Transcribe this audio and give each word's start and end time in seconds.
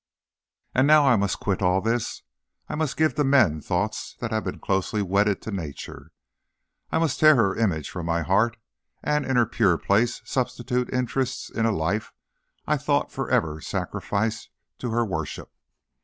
And 0.73 0.87
now 0.87 1.05
I 1.05 1.15
must 1.15 1.39
quit 1.39 1.61
all 1.61 1.79
this. 1.79 2.23
I 2.67 2.73
must 2.73 2.97
give 2.97 3.13
to 3.13 3.23
men 3.23 3.61
thoughts 3.61 4.15
that 4.19 4.31
have 4.31 4.43
been 4.45 4.57
closely 4.57 5.03
wedded 5.03 5.43
to 5.43 5.51
Nature. 5.51 6.11
I 6.91 6.97
must 6.97 7.19
tear 7.19 7.35
her 7.35 7.55
image 7.55 7.87
from 7.91 8.07
my 8.07 8.23
heart, 8.23 8.57
and 9.03 9.27
in 9.27 9.35
her 9.35 9.45
pure 9.45 9.77
place 9.77 10.23
substitute 10.25 10.91
interests 10.91 11.51
in 11.51 11.67
a 11.67 11.71
life 11.71 12.13
I 12.65 12.77
thought 12.77 13.11
forever 13.11 13.61
sacrificed 13.61 14.49
to 14.79 14.89
her 14.89 15.05
worship. 15.05 15.51